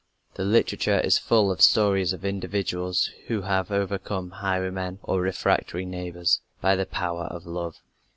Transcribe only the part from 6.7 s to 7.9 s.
the power of love.